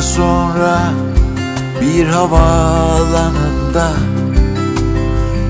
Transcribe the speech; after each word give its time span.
sonra 0.00 0.92
bir 1.80 2.06
havaalanında 2.06 3.92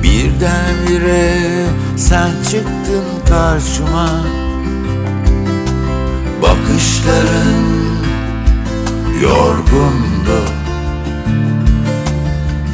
Birdenbire 0.02 1.66
sen 1.96 2.30
çıktın 2.50 3.04
karşıma. 3.28 4.10
Bakışların 6.42 7.64
yorgundu. 9.22 10.40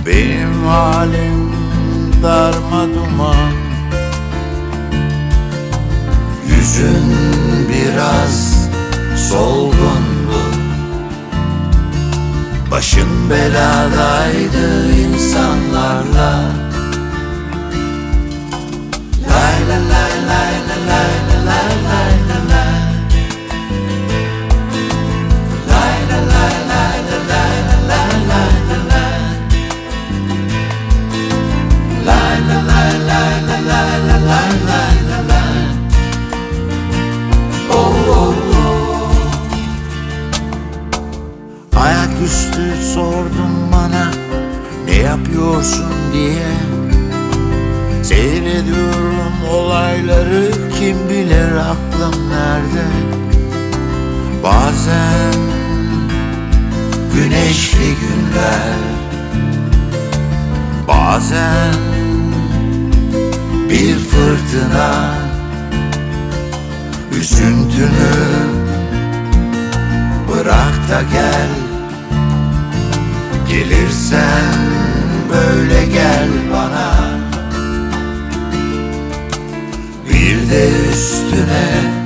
Benim 0.07 0.67
halim 0.67 1.53
darma 2.23 2.85
duman. 2.95 3.53
Yüzün 6.49 7.15
biraz 7.69 8.69
solgundu 9.31 10.06
Başın 12.71 13.31
beladaydı 13.31 14.93
insanlarla 14.93 16.41
Lay 19.29 19.59
la 19.69 19.79
lay 19.93 20.15
lay 20.29 20.55
la 20.69 20.77
lay 20.89 21.15
la 21.29 21.39
lay 21.47 21.73
lay 21.87 22.13
la 22.29 22.39
lay 22.51 22.87
Lay 25.69 25.99
la 26.09 26.19
la 26.19 26.47
la 34.69 34.76
Ayaküstü 42.17 42.93
sordum 42.95 43.73
bana 43.73 44.11
ne 44.87 44.95
yapıyorsun? 44.95 45.93
diye. 46.13 46.53
Seyrediyorum 48.03 49.33
olayları 49.51 50.51
kim 50.79 51.09
bilir 51.09 51.57
aklım 51.57 52.31
nerede? 52.31 52.87
Bazen 54.45 55.35
güneşli 57.15 57.95
günler 58.01 58.79
Bazen 60.89 61.75
bir 63.71 63.99
fırtına 63.99 65.15
Üzüntünü 67.19 68.17
bırak 70.29 70.89
da 70.91 71.03
gel 71.13 71.66
Gelirsen 73.87 74.55
böyle 75.31 75.87
gel 75.87 76.29
bana. 76.53 77.11
Bir 80.09 80.51
de 80.51 80.69
üstüne 80.91 82.06